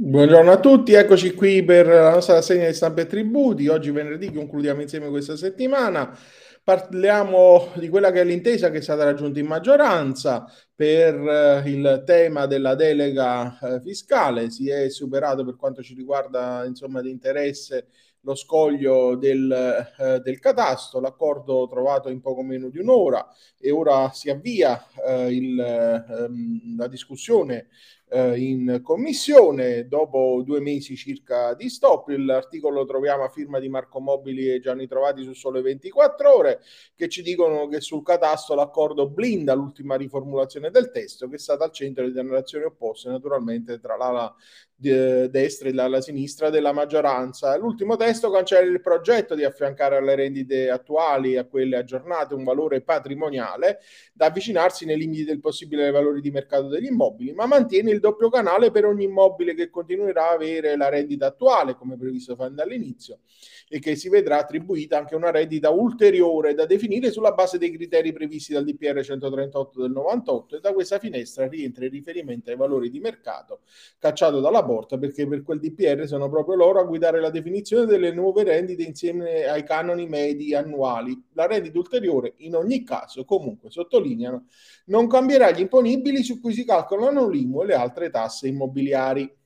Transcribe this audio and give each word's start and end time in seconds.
Buongiorno 0.00 0.52
a 0.52 0.60
tutti, 0.60 0.92
eccoci 0.92 1.34
qui 1.34 1.64
per 1.64 1.88
la 1.88 2.12
nostra 2.12 2.34
rassegna 2.34 2.68
di 2.68 2.72
stampa 2.72 3.00
e 3.00 3.06
tributi. 3.06 3.66
Oggi 3.66 3.90
venerdì 3.90 4.32
concludiamo 4.32 4.80
insieme 4.80 5.08
questa 5.08 5.36
settimana. 5.36 6.16
Parliamo 6.62 7.72
di 7.74 7.88
quella 7.88 8.12
che 8.12 8.20
è 8.20 8.24
l'intesa 8.24 8.70
che 8.70 8.78
è 8.78 8.80
stata 8.80 9.02
raggiunta 9.02 9.40
in 9.40 9.46
maggioranza 9.46 10.46
per 10.72 11.16
eh, 11.16 11.68
il 11.68 12.04
tema 12.06 12.46
della 12.46 12.76
delega 12.76 13.58
eh, 13.58 13.80
fiscale. 13.80 14.50
Si 14.50 14.70
è 14.70 14.88
superato 14.88 15.44
per 15.44 15.56
quanto 15.56 15.82
ci 15.82 15.94
riguarda 15.94 16.64
insomma 16.64 17.00
di 17.00 17.10
interesse 17.10 17.88
lo 18.20 18.36
scoglio 18.36 19.16
del, 19.16 19.50
eh, 19.98 20.20
del 20.20 20.38
catasto, 20.38 21.00
l'accordo 21.00 21.66
trovato 21.68 22.08
in 22.08 22.20
poco 22.20 22.42
meno 22.42 22.68
di 22.68 22.78
un'ora 22.78 23.26
e 23.58 23.70
ora 23.70 24.10
si 24.12 24.30
avvia 24.30 24.84
eh, 25.06 25.32
il, 25.32 25.58
ehm, 25.58 26.76
la 26.76 26.86
discussione 26.86 27.68
eh, 28.10 28.38
in 28.38 28.80
commissione 28.82 29.86
dopo 29.86 30.42
due 30.44 30.60
mesi 30.60 30.96
circa 30.96 31.54
di 31.54 31.68
stop. 31.68 32.08
L'articolo 32.08 32.80
lo 32.80 32.84
troviamo 32.84 33.24
a 33.24 33.28
firma 33.28 33.58
di 33.58 33.68
Marco 33.68 34.00
Mobili 34.00 34.50
e 34.50 34.60
Gianni 34.60 34.86
Trovati 34.86 35.22
su 35.22 35.34
Sole 35.34 35.60
24 35.60 36.34
Ore 36.34 36.60
che 36.94 37.08
ci 37.08 37.22
dicono 37.22 37.68
che 37.68 37.80
sul 37.80 38.02
catasto 38.02 38.54
l'accordo 38.54 39.08
blinda 39.08 39.54
l'ultima 39.54 39.96
riformulazione 39.96 40.70
del 40.70 40.90
testo 40.90 41.28
che 41.28 41.36
è 41.36 41.38
stata 41.38 41.64
al 41.64 41.72
centro 41.72 42.08
di 42.08 42.14
narrazioni 42.14 42.64
opposte 42.64 43.08
naturalmente 43.08 43.78
tra 43.78 43.96
l'ala 43.96 44.34
destra 44.80 45.68
e 45.68 45.72
dalla 45.72 46.00
sinistra 46.00 46.50
della 46.50 46.72
maggioranza. 46.72 47.56
L'ultimo 47.56 47.96
testo 47.96 48.30
cancella 48.30 48.70
il 48.70 48.80
progetto 48.80 49.34
di 49.34 49.42
affiancare 49.42 49.96
alle 49.96 50.14
rendite 50.14 50.70
attuali 50.70 51.36
a 51.36 51.44
quelle 51.44 51.76
aggiornate 51.76 52.34
un 52.34 52.44
valore 52.44 52.80
patrimoniale 52.80 53.80
da 54.12 54.26
avvicinarsi 54.26 54.84
nei 54.84 54.96
limiti 54.96 55.24
del 55.24 55.40
possibile 55.40 55.86
ai 55.86 55.92
valori 55.92 56.20
di 56.20 56.30
mercato 56.30 56.68
degli 56.68 56.86
immobili, 56.86 57.32
ma 57.32 57.46
mantiene 57.46 57.90
il 57.90 57.97
doppio 58.00 58.30
canale 58.30 58.70
per 58.70 58.84
ogni 58.84 59.04
immobile 59.04 59.54
che 59.54 59.70
continuerà 59.70 60.30
a 60.30 60.34
avere 60.34 60.76
la 60.76 60.88
rendita 60.88 61.26
attuale, 61.26 61.74
come 61.74 61.96
previsto 61.96 62.36
fin 62.36 62.54
dall'inizio, 62.54 63.20
e 63.68 63.78
che 63.78 63.96
si 63.96 64.08
vedrà 64.08 64.38
attribuita 64.38 64.98
anche 64.98 65.14
una 65.14 65.30
rendita 65.30 65.70
ulteriore 65.70 66.54
da 66.54 66.66
definire 66.66 67.10
sulla 67.10 67.32
base 67.32 67.58
dei 67.58 67.70
criteri 67.70 68.12
previsti 68.12 68.52
dal 68.52 68.64
DPR 68.64 69.02
138 69.02 69.80
del 69.82 69.90
98 69.90 70.56
e 70.56 70.60
da 70.60 70.72
questa 70.72 70.98
finestra 70.98 71.46
rientra 71.46 71.84
il 71.84 71.90
riferimento 71.90 72.50
ai 72.50 72.56
valori 72.56 72.90
di 72.90 73.00
mercato 73.00 73.60
cacciato 73.98 74.40
dalla 74.40 74.64
porta 74.64 74.98
perché 74.98 75.26
per 75.26 75.42
quel 75.42 75.60
DPR 75.60 76.06
sono 76.06 76.28
proprio 76.28 76.56
loro 76.56 76.80
a 76.80 76.84
guidare 76.84 77.20
la 77.20 77.30
definizione 77.30 77.86
delle 77.86 78.12
nuove 78.12 78.44
rendite 78.44 78.82
insieme 78.82 79.44
ai 79.44 79.64
canoni 79.64 80.06
medi 80.06 80.54
annuali. 80.54 81.22
La 81.32 81.46
rendita 81.46 81.78
ulteriore, 81.78 82.34
in 82.38 82.54
ogni 82.54 82.84
caso, 82.84 83.24
comunque 83.24 83.70
sottolineano, 83.70 84.46
non 84.86 85.06
cambierà 85.06 85.50
gli 85.50 85.60
imponibili 85.60 86.22
su 86.22 86.40
cui 86.40 86.52
si 86.52 86.64
calcolano 86.64 87.28
l'IMU 87.28 87.62
e 87.62 87.66
le 87.66 87.74
altre 87.74 87.87
tasse 87.92 88.48
immobiliari. 88.48 89.36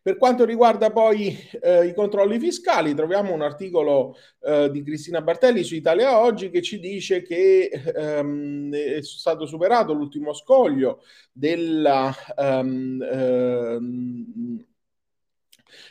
Per 0.00 0.16
quanto 0.16 0.44
riguarda 0.44 0.90
poi 0.90 1.36
eh, 1.60 1.86
i 1.86 1.92
controlli 1.92 2.38
fiscali, 2.38 2.94
troviamo 2.94 3.34
un 3.34 3.42
articolo 3.42 4.16
eh, 4.40 4.70
di 4.70 4.82
Cristina 4.82 5.20
Bartelli 5.20 5.62
su 5.64 5.74
Italia 5.74 6.20
Oggi 6.20 6.50
che 6.50 6.62
ci 6.62 6.78
dice 6.78 7.20
che 7.22 7.68
ehm, 7.94 8.72
è 8.72 9.02
stato 9.02 9.44
superato 9.44 9.92
l'ultimo 9.92 10.32
scoglio 10.32 11.02
della 11.32 12.14
ehm, 12.36 13.02
ehm, 13.02 14.66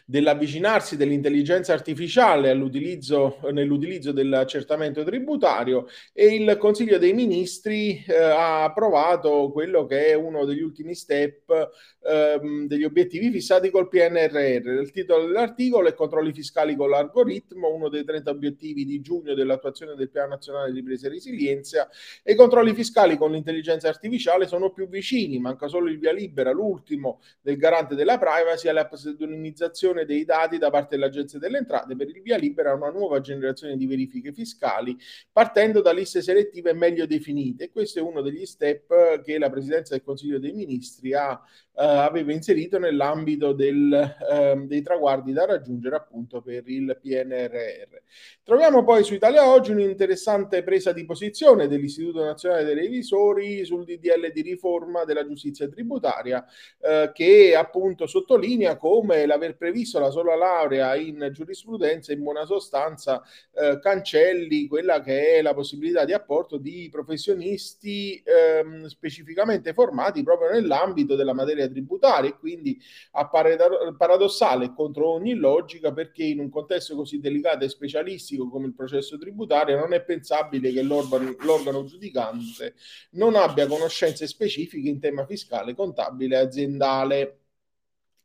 dell'avvicinarsi 0.06 0.97
dell'intelligenza 0.97 1.73
artificiale 1.73 2.53
nell'utilizzo 2.53 4.11
dell'accertamento 4.11 5.03
tributario 5.03 5.88
e 6.14 6.36
il 6.36 6.58
Consiglio 6.58 6.97
dei 6.97 7.14
Ministri 7.14 8.03
eh, 8.08 8.16
ha 8.16 8.64
approvato 8.64 9.52
quello 9.52 9.86
che 9.86 10.08
è 10.08 10.14
uno 10.14 10.45
degli 10.45 10.61
ultimi 10.61 10.95
step 10.95 11.69
ehm, 12.03 12.67
degli 12.67 12.84
obiettivi 12.84 13.31
fissati 13.31 13.69
col 13.69 13.88
PNRR. 13.88 14.80
Il 14.81 14.92
titolo 14.92 15.25
dell'articolo 15.25 15.88
è 15.88 15.94
Controlli 15.94 16.34
fiscali 16.34 16.75
con 16.75 16.89
l'algoritmo, 16.89 17.73
uno 17.73 17.89
dei 17.89 18.03
30 18.03 18.30
obiettivi 18.30 18.86
di 18.86 19.02
giugno 19.02 19.34
dell'attuazione 19.34 19.95
del 19.95 20.09
Piano 20.09 20.30
Nazionale 20.30 20.72
di 20.72 20.80
Ripresa 20.80 21.07
e 21.07 21.09
Resilienza 21.12 21.90
e 22.24 22.34
i 22.34 22.35
controlli 22.35 22.74
fiscali 22.74 23.18
con 23.18 23.31
l'intelligenza 23.31 23.88
artificiale 23.88 24.47
sono 24.47 24.72
più 24.72 24.88
vicini, 24.88 25.40
manca 25.40 25.68
solo 25.68 25.90
il 25.90 26.00
via 26.00 26.12
libera, 26.12 26.51
l'ultimo 26.51 27.22
del 27.41 27.57
garante 27.57 27.96
della 27.96 28.18
privacy 28.18 28.68
alla 28.68 28.88
pseudonimizzazione 28.88 29.66
trasmissione 29.67 30.05
dei 30.05 30.25
dati 30.25 30.57
da 30.57 30.69
parte 30.69 30.95
dell'Agenzia 30.95 31.39
delle 31.39 31.59
Entrate 31.59 31.95
per 31.95 32.07
il 32.09 32.22
via 32.22 32.38
libera 32.38 32.72
a 32.72 32.75
una 32.75 32.89
nuova 32.89 33.19
generazione 33.22 33.78
di 33.78 33.85
verifiche 33.85 34.33
fiscali 34.33 34.97
partendo 35.31 35.81
da 35.81 35.91
liste 35.91 36.22
selettive 36.22 36.73
meglio 36.73 37.05
definite. 37.05 37.69
Questo 37.69 38.00
è 38.00 38.01
uno 38.01 38.22
degli 38.22 38.45
step 38.45 39.22
che 39.22 39.38
la 39.38 39.50
Presidenza 39.50 39.94
del 39.94 40.03
Consiglio 40.03 40.39
dei 40.39 40.51
Ministri 40.51 41.13
ha 41.13 41.41
eh, 41.79 41.85
aveva 41.85 42.33
inserito 42.33 42.79
nell'ambito 42.79 43.53
del, 43.53 43.94
eh, 43.94 44.63
dei 44.66 44.81
traguardi 44.81 45.31
da 45.31 45.45
raggiungere 45.45 45.95
appunto 45.95 46.41
per 46.41 46.67
il 46.67 46.97
PNRR. 47.00 47.97
Troviamo 48.44 48.83
poi 48.83 49.03
su 49.03 49.13
Italia 49.13 49.47
Oggi 49.47 49.72
un'interessante 49.72 50.63
presa 50.63 50.91
di 50.91 51.06
posizione 51.06 51.67
dell'Istituto 51.67 52.23
Nazionale 52.23 52.63
dei 52.63 52.73
Revisori 52.73 53.63
sul 53.63 53.85
DDL 53.85 54.31
di 54.31 54.41
riforma 54.41 55.03
della 55.03 55.25
giustizia 55.25 55.67
tributaria 55.67 56.44
eh, 56.79 57.11
che 57.13 57.56
appunto 57.56 58.07
sottolinea 58.07 58.77
come 58.77 59.25
l'aver 59.27 59.56
previsto 59.57 60.00
la 60.00 60.09
sola 60.09 60.35
laurea 60.35 60.95
in 60.95 61.29
giurisprudenza 61.31 62.13
in 62.13 62.22
buona 62.22 62.45
sostanza 62.45 63.22
eh, 63.53 63.79
cancelli 63.81 64.68
quella 64.68 65.01
che 65.01 65.38
è 65.38 65.41
la 65.41 65.53
possibilità 65.53 66.06
di 66.06 66.13
apporto 66.13 66.57
di 66.57 66.88
professionisti 66.91 68.22
ehm, 68.23 68.85
specificamente 68.85 69.73
formati 69.73 70.23
proprio 70.23 70.51
nell'ambito 70.51 71.16
della 71.16 71.34
materia 71.34 71.68
tributaria 71.68 72.29
e 72.29 72.38
quindi 72.38 72.79
appare 73.12 73.57
paradossale 73.97 74.73
contro 74.73 75.09
ogni 75.09 75.34
logica 75.34 75.91
perché 75.91 76.24
in 76.24 76.39
un 76.39 76.50
contesto 76.50 76.95
così 76.95 77.19
delicato 77.19 77.66
e 77.66 77.69
specialistico 77.69 78.50
come 78.50 78.68
il 78.68 78.74
processo 78.74 79.18
tributario 79.18 79.78
non 79.78 79.94
è 79.94 80.03
pensabile 80.03 80.72
che 80.72 80.81
l'organo, 80.81 81.35
l'organo 81.39 81.84
giudicante 81.84 82.75
non 83.12 83.35
abbia 83.35 83.68
conoscenze 83.68 84.28
specifiche 84.28 84.89
in 84.89 85.00
tema 85.00 85.25
fiscale, 85.25 85.74
contabile 85.75 86.35
e 86.35 86.39
aziendale 86.39 87.39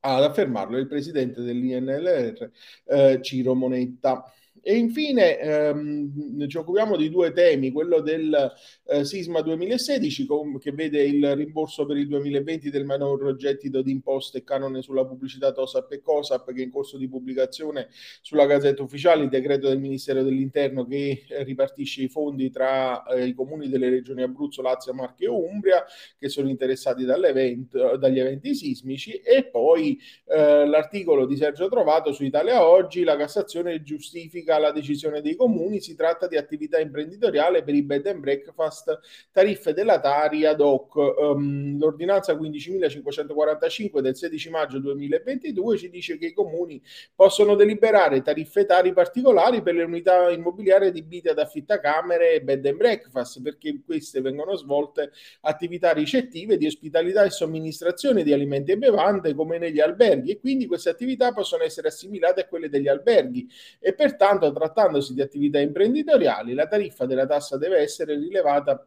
ad 0.04 0.24
affermarlo 0.24 0.78
il 0.78 0.86
presidente 0.86 1.42
dell'INLR 1.42 2.50
eh, 2.86 3.20
Ciro 3.22 3.54
Monetta. 3.54 4.24
E 4.64 4.76
infine 4.76 5.38
ehm, 5.38 6.46
ci 6.46 6.56
occupiamo 6.56 6.96
di 6.96 7.10
due 7.10 7.32
temi, 7.32 7.72
quello 7.72 8.00
del 8.00 8.52
eh, 8.84 9.04
sisma 9.04 9.40
2016 9.40 10.24
com- 10.24 10.58
che 10.58 10.70
vede 10.70 11.02
il 11.02 11.34
rimborso 11.34 11.84
per 11.84 11.96
il 11.96 12.06
2020 12.06 12.70
del 12.70 12.84
minor 12.84 13.34
gettito 13.34 13.82
di 13.82 13.90
imposte 13.90 14.38
e 14.38 14.44
canone 14.44 14.80
sulla 14.80 15.04
pubblicità 15.04 15.50
TOSAP 15.50 15.90
e 15.90 16.00
COSAP 16.00 16.52
che 16.52 16.60
è 16.60 16.64
in 16.64 16.70
corso 16.70 16.96
di 16.96 17.08
pubblicazione 17.08 17.88
sulla 18.20 18.46
Gazzetta 18.46 18.84
Ufficiale, 18.84 19.24
il 19.24 19.30
decreto 19.30 19.68
del 19.68 19.80
Ministero 19.80 20.22
dell'Interno 20.22 20.86
che 20.86 21.24
eh, 21.28 21.42
ripartisce 21.42 22.02
i 22.02 22.08
fondi 22.08 22.50
tra 22.50 23.04
eh, 23.06 23.26
i 23.26 23.34
comuni 23.34 23.68
delle 23.68 23.90
regioni 23.90 24.22
Abruzzo, 24.22 24.62
Lazio, 24.62 24.94
Marche 24.94 25.24
e 25.24 25.28
Umbria 25.28 25.84
che 26.16 26.28
sono 26.28 26.48
interessati 26.48 27.04
dagli 27.04 28.18
eventi 28.20 28.54
sismici 28.54 29.14
e 29.14 29.44
poi 29.44 29.98
eh, 30.26 30.66
l'articolo 30.66 31.26
di 31.26 31.36
Sergio 31.36 31.68
Trovato 31.68 32.12
su 32.12 32.22
Italia 32.22 32.64
Oggi, 32.64 33.02
la 33.02 33.16
Cassazione 33.16 33.82
giustifica 33.82 34.51
critica 34.52 34.58
la 34.58 34.72
decisione 34.72 35.20
dei 35.20 35.36
comuni, 35.36 35.80
si 35.80 35.94
tratta 35.94 36.26
di 36.26 36.36
attività 36.36 36.78
imprenditoriale 36.78 37.62
per 37.62 37.74
i 37.74 37.82
bed 37.82 38.06
and 38.06 38.20
breakfast, 38.20 38.98
tariffe 39.30 39.72
della 39.72 40.00
Tari 40.00 40.44
ad 40.44 40.60
hoc. 40.60 40.94
Um, 40.96 41.78
l'ordinanza 41.78 42.34
15.545 42.34 44.00
del 44.00 44.16
16 44.16 44.50
maggio 44.50 44.78
2022 44.78 45.78
ci 45.78 45.90
dice 45.90 46.18
che 46.18 46.26
i 46.26 46.32
comuni 46.32 46.82
possono 47.14 47.54
deliberare 47.54 48.22
tariffe 48.22 48.64
tari 48.64 48.92
particolari 48.92 49.62
per 49.62 49.74
le 49.74 49.84
unità 49.84 50.30
immobiliari 50.30 50.88
adibite 50.88 51.30
ad 51.30 51.38
affittacamere 51.38 52.34
e 52.34 52.42
bed 52.42 52.66
and 52.66 52.76
breakfast, 52.76 53.40
perché 53.42 53.80
queste 53.84 54.20
vengono 54.20 54.56
svolte 54.56 55.12
attività 55.42 55.92
ricettive 55.92 56.56
di 56.56 56.66
ospitalità 56.66 57.24
e 57.24 57.30
somministrazione 57.30 58.22
di 58.22 58.32
alimenti 58.32 58.72
e 58.72 58.78
bevande 58.78 59.34
come 59.34 59.58
negli 59.58 59.80
alberghi 59.80 60.32
e 60.32 60.40
quindi 60.40 60.66
queste 60.66 60.90
attività 60.90 61.32
possono 61.32 61.62
essere 61.62 61.88
assimilate 61.88 62.42
a 62.42 62.46
quelle 62.46 62.68
degli 62.68 62.88
alberghi 62.88 63.48
e 63.78 63.94
pertanto 63.94 64.41
Pertanto, 64.42 64.52
trattandosi 64.52 65.14
di 65.14 65.20
attività 65.20 65.60
imprenditoriali, 65.60 66.54
la 66.54 66.66
tariffa 66.66 67.06
della 67.06 67.26
tassa 67.26 67.56
deve 67.56 67.78
essere 67.78 68.16
rilevata 68.16 68.84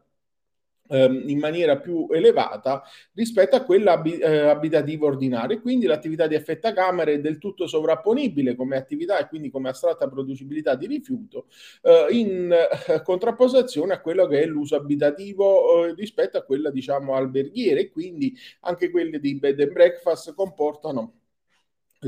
ehm, 0.88 1.22
in 1.28 1.38
maniera 1.38 1.78
più 1.78 2.06
elevata 2.10 2.82
rispetto 3.14 3.56
a 3.56 3.62
quella 3.62 4.02
eh, 4.02 4.48
abitativa 4.48 5.06
ordinaria. 5.06 5.58
Quindi 5.58 5.86
l'attività 5.86 6.26
di 6.26 6.34
affettacamere 6.34 7.14
è 7.14 7.20
del 7.20 7.38
tutto 7.38 7.66
sovrapponibile 7.66 8.54
come 8.54 8.76
attività 8.76 9.18
e 9.18 9.28
quindi 9.28 9.48
come 9.50 9.70
astratta 9.70 10.08
producibilità 10.08 10.74
di 10.74 10.86
rifiuto 10.86 11.46
eh, 11.82 12.06
in 12.10 12.52
eh, 12.52 13.02
contrapposizione 13.02 13.94
a 13.94 14.00
quello 14.00 14.26
che 14.26 14.42
è 14.42 14.46
l'uso 14.46 14.76
abitativo 14.76 15.94
rispetto 15.94 16.36
a 16.36 16.42
quella 16.42 16.70
diciamo 16.70 17.14
alberghiera 17.14 17.80
e 17.80 17.90
quindi 17.90 18.36
anche 18.60 18.90
quelle 18.90 19.18
di 19.20 19.36
bed 19.36 19.60
and 19.60 19.72
breakfast 19.72 20.34
comportano 20.34 21.20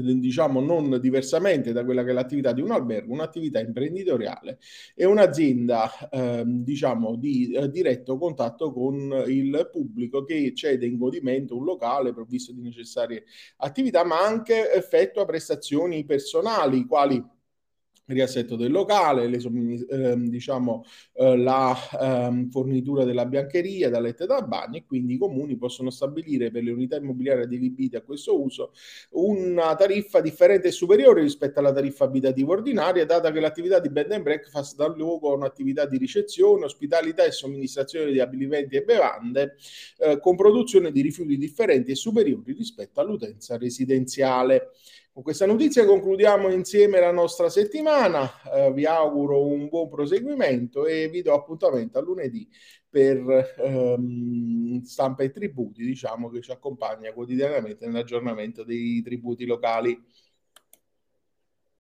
diciamo 0.00 0.60
non 0.60 0.98
diversamente 1.00 1.72
da 1.72 1.84
quella 1.84 2.04
che 2.04 2.10
è 2.10 2.12
l'attività 2.12 2.52
di 2.52 2.60
un 2.60 2.70
albergo, 2.70 3.12
un'attività 3.12 3.60
imprenditoriale 3.60 4.58
e 4.94 5.04
un'azienda 5.04 6.08
eh, 6.10 6.42
diciamo 6.46 7.16
di 7.16 7.52
eh, 7.52 7.70
diretto 7.70 8.18
contatto 8.18 8.72
con 8.72 9.24
il 9.26 9.68
pubblico 9.72 10.24
che 10.24 10.52
cede 10.54 10.86
in 10.86 10.96
godimento 10.96 11.56
un 11.56 11.64
locale 11.64 12.12
provvisto 12.12 12.52
di 12.52 12.62
necessarie 12.62 13.24
attività, 13.58 14.04
ma 14.04 14.20
anche 14.24 14.72
effettua 14.72 15.24
prestazioni 15.24 16.04
personali, 16.04 16.86
quali 16.86 17.22
riassetto 18.08 18.56
del 18.56 18.70
locale, 18.70 19.26
le, 19.26 19.38
ehm, 19.90 20.28
diciamo, 20.28 20.84
eh, 21.14 21.36
la 21.36 21.76
ehm, 22.00 22.48
fornitura 22.50 23.04
della 23.04 23.26
biancheria, 23.26 23.90
da 23.90 24.00
letto 24.00 24.24
e 24.24 24.26
da 24.26 24.42
bagno 24.42 24.76
e 24.76 24.84
quindi 24.84 25.14
i 25.14 25.18
comuni 25.18 25.56
possono 25.56 25.90
stabilire 25.90 26.50
per 26.50 26.62
le 26.62 26.70
unità 26.70 26.96
immobiliari 26.96 27.42
adibite 27.42 27.98
a 27.98 28.02
questo 28.02 28.40
uso 28.40 28.72
una 29.10 29.74
tariffa 29.74 30.20
differente 30.20 30.68
e 30.68 30.70
superiore 30.70 31.22
rispetto 31.22 31.58
alla 31.58 31.72
tariffa 31.72 32.04
abitativa 32.04 32.52
ordinaria, 32.52 33.04
data 33.04 33.30
che 33.30 33.40
l'attività 33.40 33.78
di 33.78 33.90
bed 33.90 34.12
and 34.12 34.22
breakfast 34.22 34.76
dà 34.76 34.86
luogo 34.88 35.30
a 35.30 35.34
un'attività 35.34 35.86
di 35.86 35.98
ricezione, 35.98 36.64
ospitalità 36.64 37.24
e 37.24 37.32
somministrazione 37.32 38.10
di 38.10 38.20
alimenti 38.20 38.76
e 38.76 38.82
bevande 38.82 39.56
eh, 39.98 40.18
con 40.20 40.36
produzione 40.36 40.90
di 40.90 41.02
rifiuti 41.02 41.36
differenti 41.36 41.92
e 41.92 41.94
superiori 41.94 42.52
rispetto 42.52 43.00
all'utenza 43.00 43.56
residenziale. 43.56 44.70
Con 45.18 45.26
questa 45.26 45.46
notizia 45.46 45.84
concludiamo 45.84 46.48
insieme 46.48 47.00
la 47.00 47.10
nostra 47.10 47.48
settimana, 47.48 48.30
eh, 48.54 48.72
vi 48.72 48.86
auguro 48.86 49.44
un 49.44 49.66
buon 49.66 49.88
proseguimento 49.88 50.86
e 50.86 51.08
vi 51.08 51.22
do 51.22 51.34
appuntamento 51.34 51.98
a 51.98 52.02
lunedì 52.02 52.48
per 52.88 53.56
ehm, 53.58 54.80
stampa 54.82 55.24
e 55.24 55.32
tributi, 55.32 55.84
diciamo 55.84 56.28
che 56.30 56.40
ci 56.40 56.52
accompagna 56.52 57.12
quotidianamente 57.12 57.84
nell'aggiornamento 57.84 58.62
dei 58.62 59.02
tributi 59.02 59.44
locali. 59.44 60.00